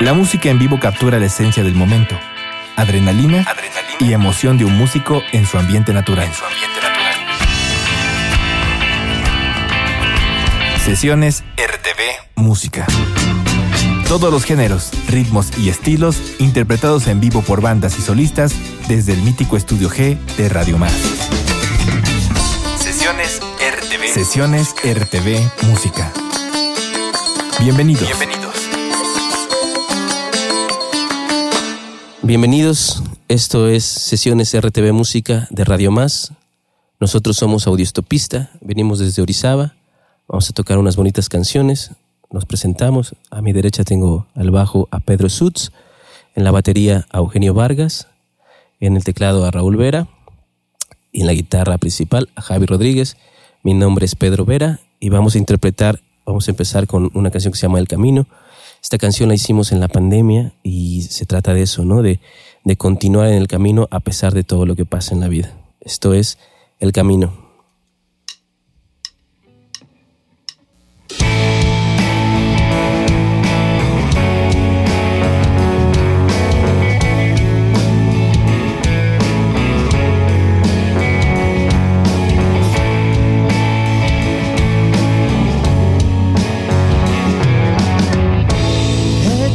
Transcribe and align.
La 0.00 0.14
música 0.14 0.48
en 0.48 0.58
vivo 0.58 0.80
captura 0.80 1.18
la 1.18 1.26
esencia 1.26 1.62
del 1.62 1.74
momento, 1.74 2.18
adrenalina, 2.74 3.46
y 3.98 4.14
emoción 4.14 4.56
de 4.56 4.64
un 4.64 4.74
músico 4.74 5.20
en 5.32 5.46
su 5.46 5.58
ambiente 5.58 5.92
natural. 5.92 6.26
En 6.26 6.32
su 6.32 6.42
ambiente 6.42 6.80
natural. 6.82 7.14
Sesiones 10.82 11.44
RTV 11.58 12.00
Música. 12.36 12.86
Todos 14.08 14.32
los 14.32 14.44
géneros, 14.44 14.90
ritmos 15.06 15.50
y 15.58 15.68
estilos 15.68 16.16
interpretados 16.38 17.06
en 17.06 17.20
vivo 17.20 17.42
por 17.42 17.60
bandas 17.60 17.98
y 17.98 18.02
solistas 18.02 18.54
desde 18.88 19.12
el 19.12 19.20
mítico 19.20 19.58
Estudio 19.58 19.90
G 19.90 20.16
de 20.38 20.48
Radio 20.48 20.78
Más. 20.78 20.94
Sesiones 22.78 23.42
RTV. 23.58 24.14
Sesiones 24.14 24.74
RTV 24.82 25.66
Música. 25.66 26.10
Bienvenidos. 27.60 28.06
Bienvenidos. 28.06 28.39
Bienvenidos, 32.30 33.02
esto 33.26 33.66
es 33.66 33.82
Sesiones 33.82 34.56
RTV 34.56 34.92
Música 34.92 35.48
de 35.50 35.64
Radio 35.64 35.90
Más. 35.90 36.32
Nosotros 37.00 37.36
somos 37.36 37.66
Audiostopista, 37.66 38.52
venimos 38.60 39.00
desde 39.00 39.20
Orizaba, 39.20 39.74
vamos 40.28 40.48
a 40.48 40.52
tocar 40.52 40.78
unas 40.78 40.94
bonitas 40.94 41.28
canciones, 41.28 41.90
nos 42.30 42.44
presentamos, 42.44 43.16
a 43.32 43.42
mi 43.42 43.52
derecha 43.52 43.82
tengo 43.82 44.28
al 44.36 44.52
bajo 44.52 44.86
a 44.92 45.00
Pedro 45.00 45.28
Sutz, 45.28 45.72
en 46.36 46.44
la 46.44 46.52
batería 46.52 47.04
a 47.10 47.18
Eugenio 47.18 47.52
Vargas, 47.52 48.06
en 48.78 48.94
el 48.94 49.02
teclado 49.02 49.44
a 49.44 49.50
Raúl 49.50 49.76
Vera 49.76 50.06
y 51.10 51.22
en 51.22 51.26
la 51.26 51.32
guitarra 51.32 51.78
principal 51.78 52.28
a 52.36 52.42
Javi 52.42 52.64
Rodríguez. 52.64 53.16
Mi 53.64 53.74
nombre 53.74 54.06
es 54.06 54.14
Pedro 54.14 54.44
Vera 54.44 54.78
y 55.00 55.08
vamos 55.08 55.34
a 55.34 55.38
interpretar, 55.38 56.00
vamos 56.24 56.46
a 56.46 56.52
empezar 56.52 56.86
con 56.86 57.10
una 57.12 57.32
canción 57.32 57.52
que 57.52 57.58
se 57.58 57.66
llama 57.66 57.80
El 57.80 57.88
Camino, 57.88 58.28
esta 58.82 58.98
canción 58.98 59.28
la 59.28 59.34
hicimos 59.34 59.72
en 59.72 59.80
la 59.80 59.88
pandemia 59.88 60.52
y 60.62 61.02
se 61.02 61.26
trata 61.26 61.54
de 61.54 61.62
eso, 61.62 61.84
¿no? 61.84 62.02
De, 62.02 62.20
de 62.64 62.76
continuar 62.76 63.28
en 63.28 63.34
el 63.34 63.48
camino 63.48 63.88
a 63.90 64.00
pesar 64.00 64.34
de 64.34 64.44
todo 64.44 64.66
lo 64.66 64.76
que 64.76 64.86
pasa 64.86 65.14
en 65.14 65.20
la 65.20 65.28
vida. 65.28 65.54
Esto 65.80 66.14
es 66.14 66.38
el 66.78 66.92
camino. 66.92 67.49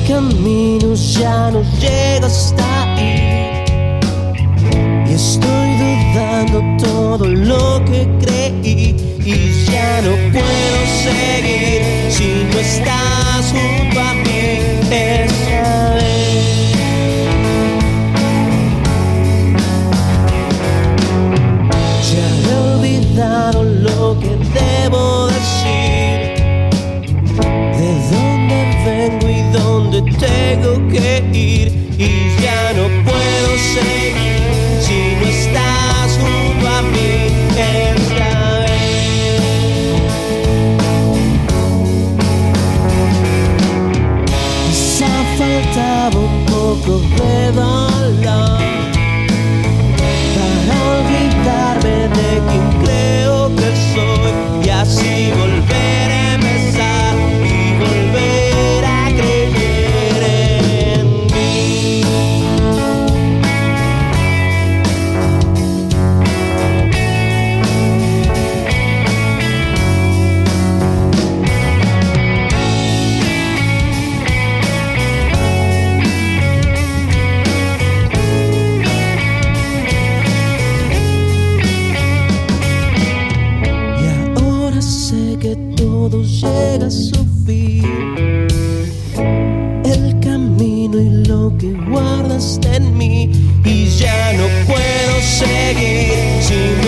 caminos 0.08 1.16
ya 1.16 1.52
no 1.52 1.62
llego 1.80 2.26
hasta 2.26 2.96
ahí. 2.96 4.02
Y 5.08 5.14
estoy 5.14 5.78
dudando 5.78 6.62
todo 6.84 7.26
lo 7.26 7.84
que 7.86 8.08
creí. 8.22 8.96
Y 9.26 9.66
ya 9.72 10.02
no 10.02 10.16
puedo 10.32 10.80
seguir 11.04 11.82
si 12.10 12.46
no 12.52 12.60
estás 12.60 13.52
junto 13.52 14.00
a 14.00 14.14
mí 14.14 14.60
esta 14.92 15.96
vez. 15.96 16.76
Ya 22.12 22.28
he 22.44 22.56
olvidado 22.76 23.64
lo 23.64 24.20
que 24.20 24.38
debo 24.54 25.15
tengo 30.18 30.88
que 30.88 31.24
ir 31.34 31.68
y 31.98 32.36
ya 32.42 32.74
no 32.74 32.86
puedo 33.04 33.50
seguir 33.74 34.42
si 34.80 35.16
no 35.20 35.26
estás 35.28 36.18
junto 36.20 36.68
a 36.68 36.82
mí 36.82 37.28
esta 37.58 38.60
vez. 38.60 38.76
Poco 46.48 47.00
de 47.00 47.52
valor 47.52 48.62
para 50.36 50.78
olvidarme 50.96 51.98
de 52.10 52.30
quien 52.48 52.66
creo 52.84 53.56
que 53.56 53.70
soy 53.94 54.32
y 54.66 54.70
así 54.70 55.32
volver 55.32 56.15
lo 91.10 91.56
que 91.58 91.74
guardaste 91.90 92.76
en 92.76 92.98
mí 92.98 93.32
y 93.64 93.86
ya 93.88 94.34
no 94.34 94.48
puedo 94.68 95.22
seguir 95.22 96.14
sin 96.42 96.85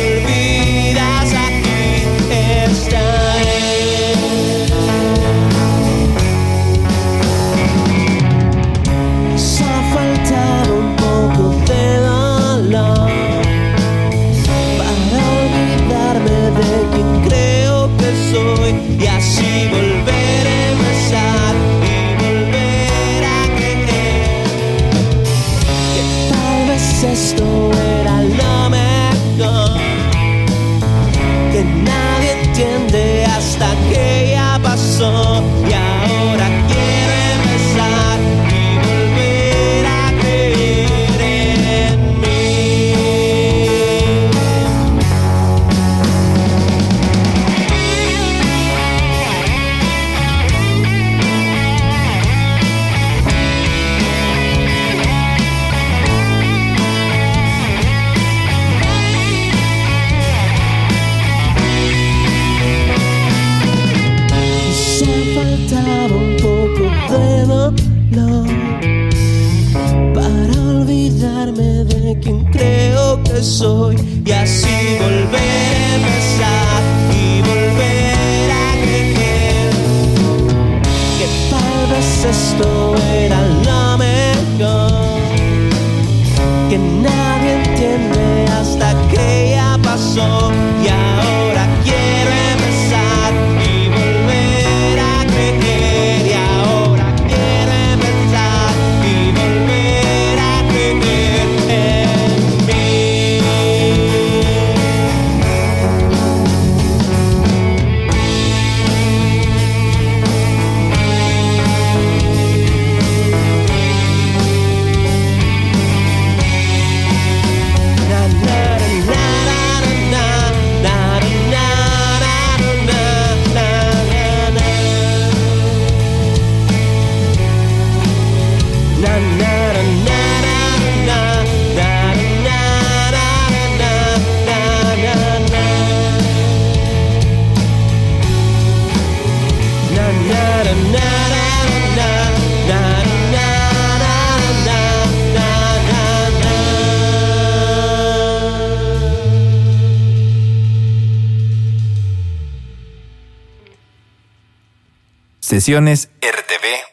nadie 87.01 87.63
entiende 87.63 88.45
hasta 88.51 88.94
que 89.09 89.51
ya 89.55 89.77
pasó 89.83 90.51
y 90.83 90.88
ahora. 90.88 91.37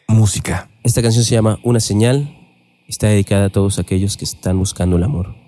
Música. 0.09 0.71
Esta 0.85 1.03
canción 1.03 1.23
se 1.23 1.35
llama 1.35 1.59
Una 1.65 1.81
señal. 1.81 2.35
Está 2.89 3.09
dedicada 3.09 3.45
a 3.45 3.51
todos 3.51 3.79
aquellos 3.79 4.17
que 4.17 4.25
están 4.25 4.59
buscando 4.59 4.97
el 4.97 5.03
amor. 5.03 5.44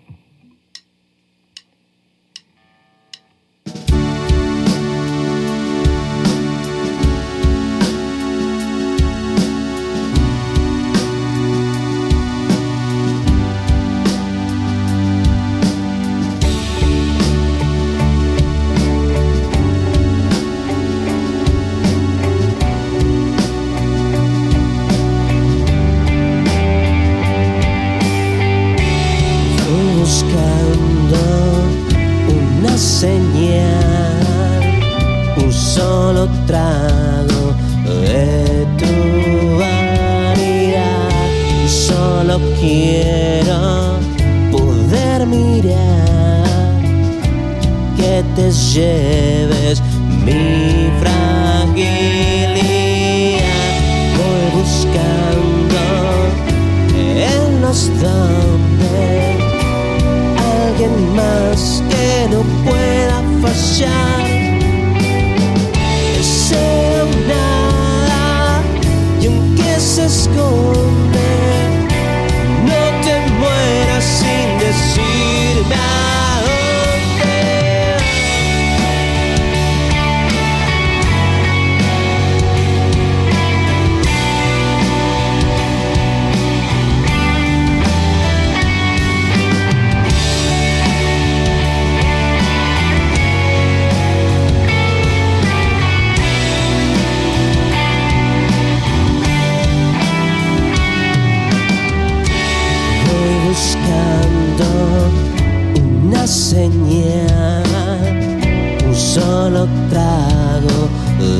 shine. 63.66 64.25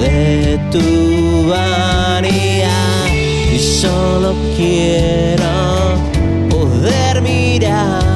de 0.01 0.59
tu 0.71 1.49
vanidad. 1.49 3.07
Y 3.55 3.59
solo 3.59 4.35
quiero 4.57 5.99
poder 6.51 7.21
mirar 7.23 8.16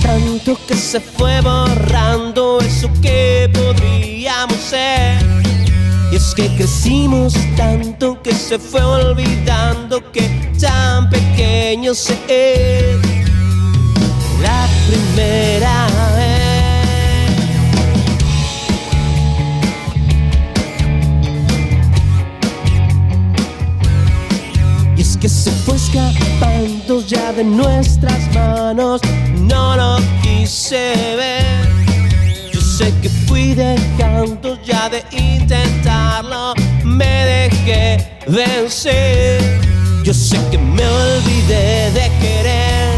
Tanto 0.00 0.58
que 0.66 0.74
se 0.74 0.98
fue 0.98 1.42
borrando 1.42 2.58
eso 2.60 2.88
que 3.02 3.50
podríamos 3.52 4.56
ser. 4.56 5.18
Y 6.10 6.16
es 6.16 6.34
que 6.34 6.48
crecimos 6.56 7.34
tanto 7.54 8.22
que 8.22 8.34
se 8.34 8.58
fue 8.58 8.82
olvidando 8.82 10.00
que 10.10 10.22
tan 10.58 11.10
pequeño 11.10 11.92
es 11.92 12.10
la 14.40 14.66
primera 14.88 15.86
vez. 16.16 16.48
Y 24.96 25.02
es 25.02 25.16
que 25.18 25.28
se 25.28 25.50
fue 25.50 25.76
escapando 25.76 27.04
ya 27.06 27.32
de 27.34 27.44
nuestras 27.44 28.34
manos, 28.34 29.02
no 29.40 29.76
lo 29.76 29.96
quise 30.22 30.92
ver. 31.16 31.68
Yo 32.52 32.60
sé 32.60 32.92
que 33.02 33.08
fui 33.08 33.54
dejando 33.54 34.58
ya 34.62 34.88
de 34.88 35.04
intentarlo, 35.12 36.54
me 36.84 37.24
dejé 37.24 38.18
vencer. 38.26 39.40
Yo 40.02 40.14
sé 40.14 40.38
que 40.50 40.58
me 40.58 40.86
olvidé 40.86 41.90
de 41.92 42.10
querer. 42.20 42.88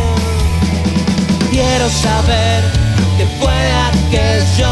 Quiero 1.50 1.88
saber 1.88 2.62
qué 3.16 3.26
fue 3.40 3.60
aquello 3.90 4.70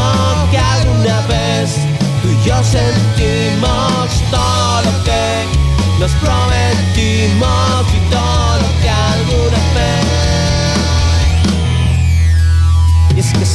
que 0.51 0.59
alguna 0.59 1.21
vez 1.27 1.75
tú 2.23 2.29
y 2.29 2.49
yo 2.49 2.57
sentimos 2.63 4.09
todo 4.31 4.83
lo 4.83 5.05
que 5.05 5.59
nos 5.99 6.13
prometimos 6.23 7.85
y 7.97 8.11
todo 8.11 8.57
lo 8.63 8.69
que 8.81 8.89
alguna 8.89 9.59
vez 9.75 10.08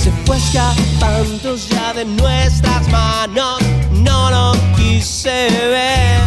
se 0.04 0.12
fue 0.26 0.36
escapando 0.36 1.56
ya 1.56 1.94
de 1.94 2.04
nuestras 2.04 2.86
manos, 2.90 3.58
no 3.92 4.30
lo 4.30 4.52
quise 4.76 5.48
ver. 5.50 6.20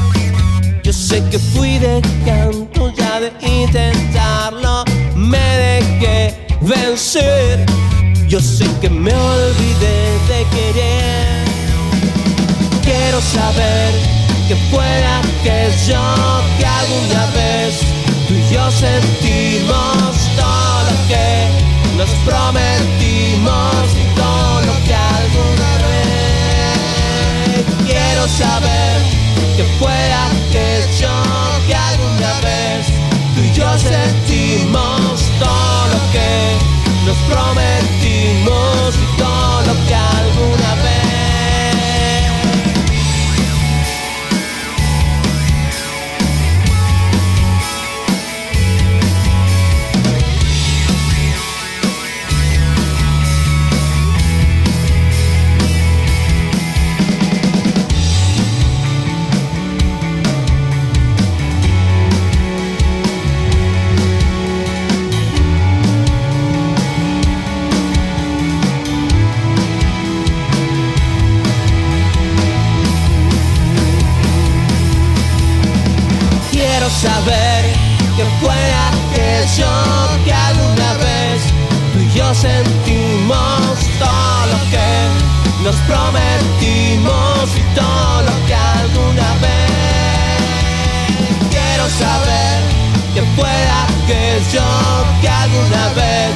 Yo 0.83 0.95
sé 0.95 1.23
que 1.31 1.39
fui 1.39 1.79
dejando 1.79 2.91
ya 2.97 3.21
de 3.21 3.33
intentarlo, 3.47 4.83
me 5.15 5.47
dejé 5.59 6.47
vencer. 6.63 7.67
Yo 8.27 8.41
sé 8.41 8.67
que 8.81 8.89
me 8.89 9.13
olvidé 9.13 9.99
de 10.31 10.47
querer. 10.55 11.45
Quiero 12.83 13.21
saber 13.21 13.93
que 14.49 14.57
fue 14.71 14.89
aquello 15.21 16.01
que 16.59 16.65
alguna 16.65 17.27
vez 17.35 17.81
tú 18.27 18.33
y 18.33 18.55
yo 18.55 18.71
sentimos 18.71 20.17
todo 20.35 20.77
lo 20.89 21.09
que 21.09 21.46
nos 21.97 22.11
prometimos 22.27 23.73
todo 24.15 24.61
lo 24.61 24.75
que 24.85 24.95
alguna 24.95 25.71
vez 25.89 27.65
quiero 27.87 28.29
saber 28.29 29.01
que 29.57 29.65
fue 29.79 30.13
aquello 30.29 31.15
que 31.67 31.75
alguna 31.75 32.41
vez 32.41 32.87
tú 33.35 33.41
y 33.43 33.53
yo 33.53 33.79
sentimos 33.79 35.23
todo 35.39 35.87
lo 35.93 36.13
que 36.13 36.59
nos 37.07 37.17
prometimos 37.33 38.96
nos 85.67 85.75
prometimos 85.79 87.51
y 87.57 87.63
todo 87.75 88.23
lo 88.23 88.47
que 88.47 88.55
alguna 88.55 89.35
vez. 89.43 90.39
Quiero 91.51 91.89
saber 91.91 92.63
que 93.15 93.23
fue 93.35 93.57
aquello 93.85 94.63
que 95.21 95.29
alguna 95.29 95.89
vez 95.95 96.35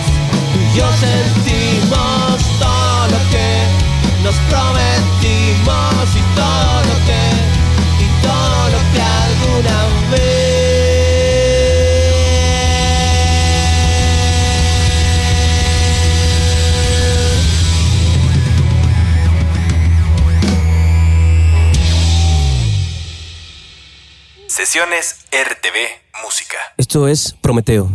tú 0.53 0.59
y 0.59 0.77
yo 0.77 0.87
sentimos 0.99 2.43
todo 2.59 3.07
lo 3.07 3.19
que 3.31 3.51
nos 4.25 4.35
prometimos 4.51 4.80
Sesiones 24.61 25.17
RTV 25.33 26.21
Música. 26.23 26.59
Esto 26.77 27.09
es 27.09 27.35
Prometeo. 27.41 27.89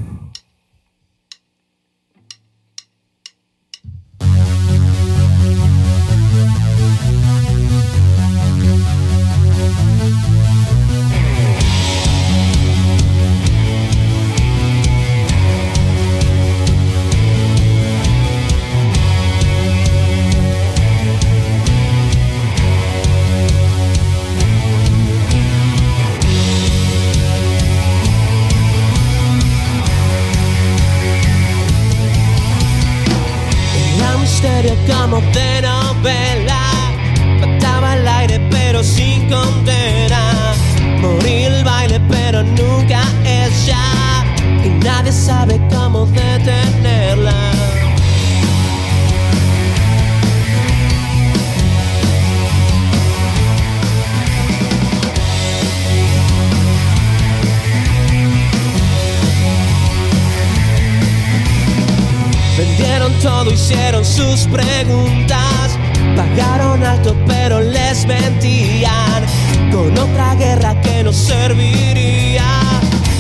Hicieron 63.66 64.06
sus 64.06 64.48
preguntas. 64.48 65.78
Pagaron 66.16 66.84
alto, 66.84 67.16
pero 67.26 67.60
les 67.60 68.06
mentían. 68.06 69.24
Con 69.72 69.98
otra 69.98 70.36
guerra 70.36 70.80
que 70.82 71.04
no 71.04 71.12
serviría. 71.12 72.46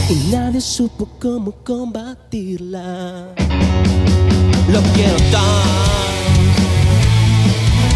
Y 0.07 0.29
nadie 0.31 0.61
supo 0.61 1.07
cómo 1.19 1.51
combatirla. 1.63 3.33
Lo 4.71 4.81
quiero 4.93 5.17
todo. 5.31 5.63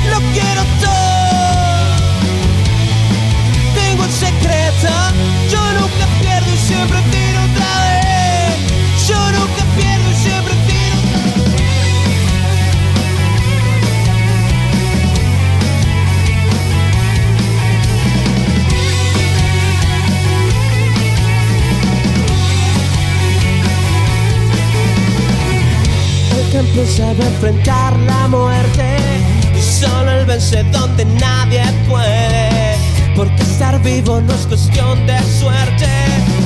Lo 0.10 0.20
quiero 0.34 0.64
todo. 0.82 0.98
Tengo 3.76 4.04
el 4.06 4.12
secreto. 4.12 4.92
Yo 5.52 5.62
nunca 5.80 6.06
pierdo 6.20 6.52
y 6.52 6.58
siempre 6.58 6.98
tiro 7.12 7.44
otra 7.44 7.82
vez. 7.82 7.89
Empieza 26.70 27.08
a 27.08 27.12
enfrentar 27.12 27.98
la 28.00 28.28
muerte 28.28 28.98
y 29.58 29.62
solo 29.62 30.12
el 30.12 30.26
vence 30.28 30.64
donde 30.72 31.04
nadie 31.06 31.64
puede. 31.90 32.76
Porque 33.16 33.42
estar 33.42 33.82
vivo 33.82 34.22
no 34.22 34.34
es 34.34 34.46
cuestión 34.46 35.06
de 35.08 35.18
suerte 35.40 36.39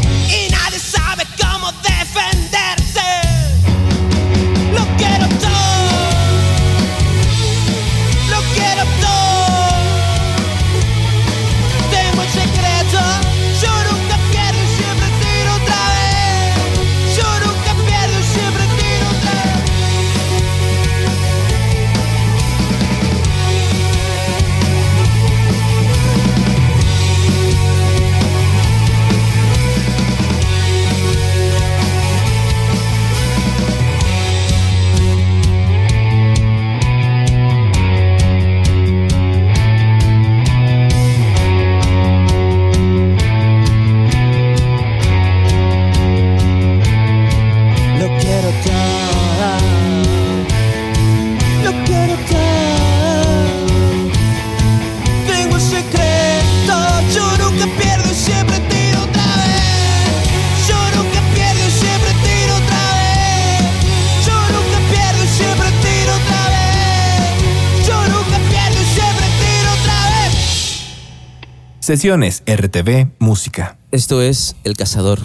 Sesiones 71.83 72.43
RTV 72.45 73.07
Música. 73.19 73.77
Esto 73.91 74.21
es 74.21 74.55
El 74.63 74.77
Cazador. 74.77 75.19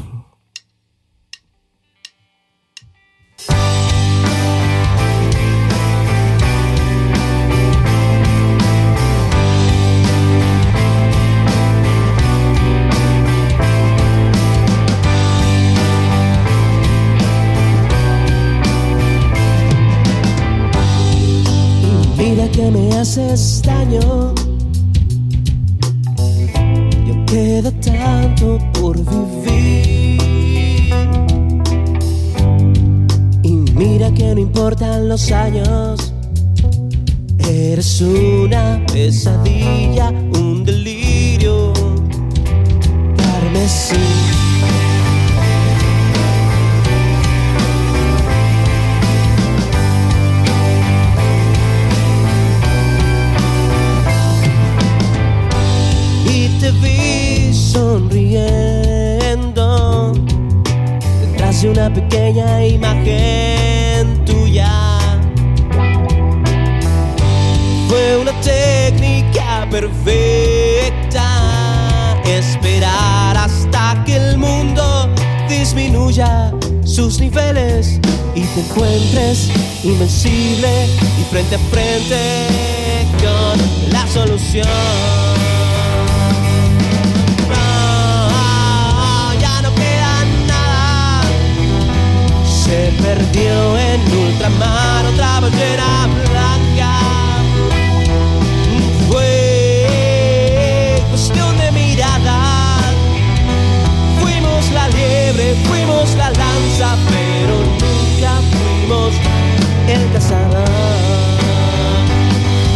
Mira 22.16 22.50
que 22.50 22.68
me 22.72 22.98
haces 22.98 23.62
daño. 23.62 24.07
Por 28.74 28.96
vivir. 28.96 30.20
Y 33.42 33.50
mira 33.74 34.12
que 34.12 34.34
no 34.34 34.40
importan 34.40 35.08
los 35.08 35.30
años. 35.32 36.12
Eres 37.38 38.00
una 38.00 38.84
pesadilla, 38.92 40.10
un 40.10 40.64
delirio. 40.64 41.72
Carmesí. 43.16 43.96
y 43.96 44.27
pequeña 61.90 62.64
imagen 62.64 64.24
tuya. 64.24 64.98
Fue 67.88 68.18
una 68.18 68.32
técnica 68.40 69.66
perfecta 69.70 71.24
esperar 72.24 73.36
hasta 73.36 74.02
que 74.04 74.16
el 74.16 74.38
mundo 74.38 75.08
disminuya 75.48 76.52
sus 76.84 77.20
niveles 77.20 78.00
y 78.34 78.42
te 78.42 78.60
encuentres 78.60 79.50
invencible 79.82 80.86
y 81.20 81.24
frente 81.30 81.54
a 81.54 81.58
frente 81.58 82.46
con 83.22 83.92
la 83.92 84.06
solución. 84.06 85.47
Perdió 93.08 93.78
en 93.78 94.00
ultramar 94.24 95.06
otra 95.06 95.40
ballena 95.40 96.08
blanca. 96.30 96.92
Fue 99.08 101.02
cuestión 101.08 101.56
de 101.58 101.72
mirada. 101.72 102.38
Fuimos 104.20 104.70
la 104.72 104.88
liebre, 104.88 105.54
fuimos 105.68 106.14
la 106.16 106.28
lanza, 106.42 106.88
pero 107.12 107.54
nunca 107.82 108.32
fuimos 108.52 109.14
el 109.94 110.02
cazador. 110.12 110.68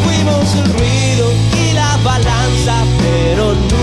Fuimos 0.05 0.55
el 0.55 0.67
ruido 0.79 1.27
y 1.63 1.73
la 1.75 1.99
balanza, 2.05 2.75
pero 3.03 3.53
nunca 3.53 3.82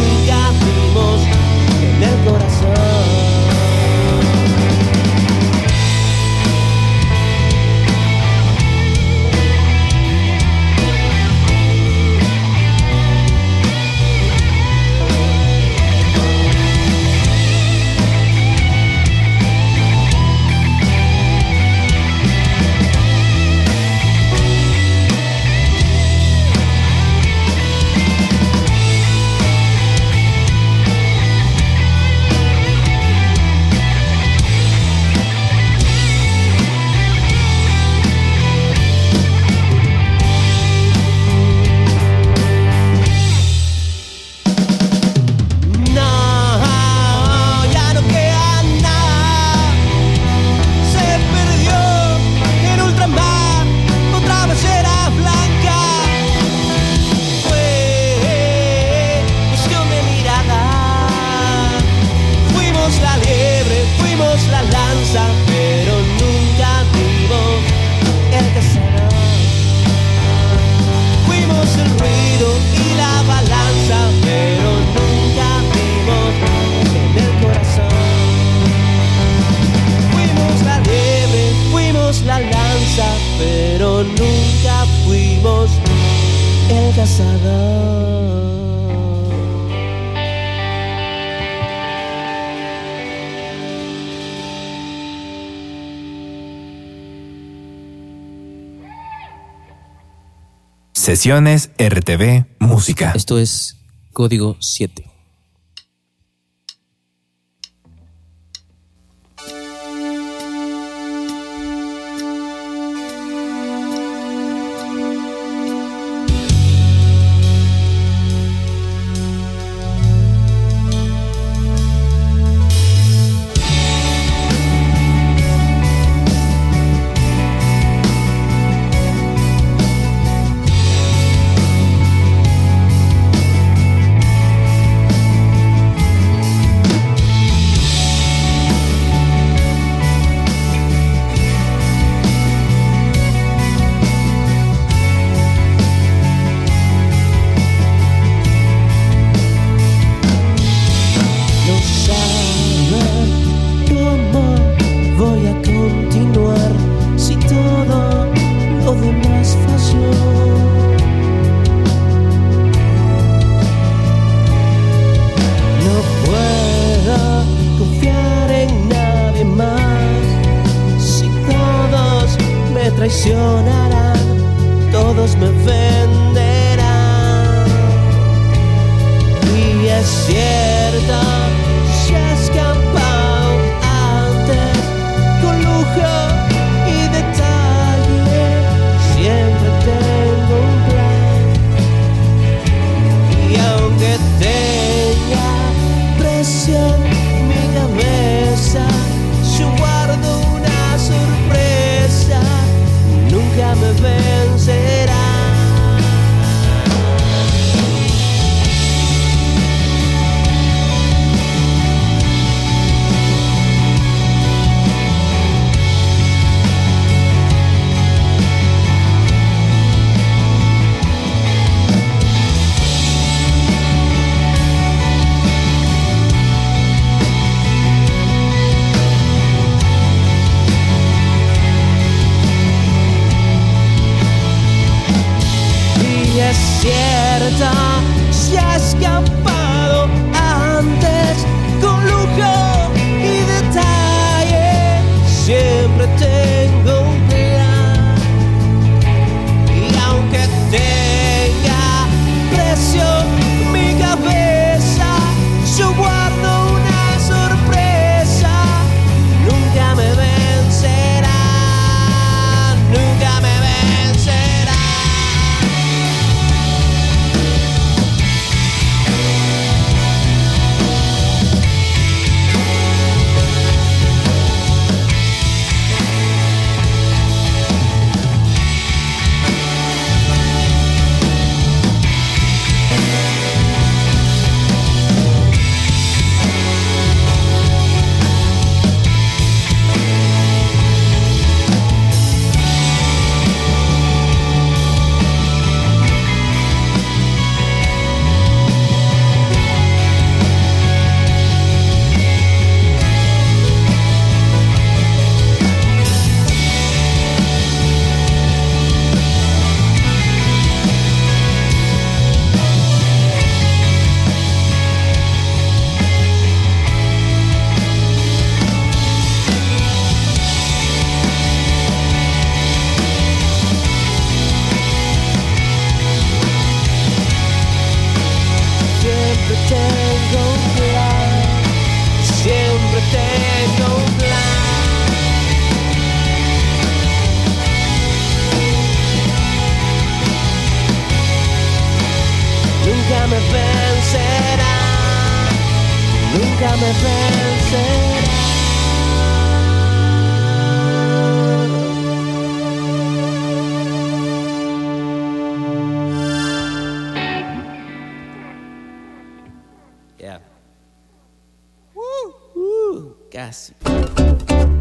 Sesiones 101.10 101.72
RTV 101.80 102.46
Música. 102.60 103.14
Esto 103.16 103.40
es 103.40 103.78
Código 104.14 104.58
7. 104.60 105.10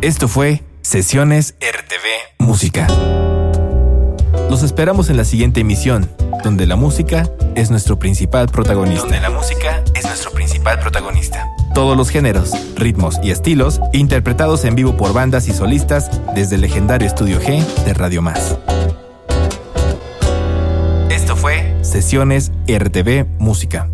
Esto 0.09 0.27
fue 0.27 0.63
Sesiones 0.81 1.55
RTV 1.61 2.45
Música. 2.45 2.87
Los 4.49 4.63
esperamos 4.63 5.11
en 5.11 5.19
la 5.19 5.25
siguiente 5.25 5.61
emisión, 5.61 6.11
donde 6.43 6.67
la 6.67 6.77
música 6.77 7.31
es 7.55 7.71
nuestro 7.71 7.99
principal 7.99 8.49
protagonista. 8.49 9.03
Donde 9.03 9.21
la 9.21 9.29
música 9.29 9.85
es 9.95 10.05
nuestro 10.05 10.31
principal 10.31 10.81
protagonista. 10.81 11.47
Todos 11.75 11.97
los 11.97 12.11
géneros, 12.11 12.53
ritmos 12.77 13.19
y 13.23 13.31
estilos 13.31 13.81
interpretados 13.93 14.65
en 14.65 14.75
vivo 14.75 14.97
por 14.97 15.13
bandas 15.13 15.49
y 15.49 15.53
solistas 15.53 16.11
desde 16.35 16.57
el 16.57 16.63
legendario 16.63 17.07
Estudio 17.07 17.41
G 17.41 17.65
de 17.85 17.95
Radio 17.95 18.23
Más. 18.23 18.59
Esto 21.11 21.37
fue 21.37 21.77
Sesiones 21.83 22.53
RTV 22.67 23.27
Música. 23.39 23.89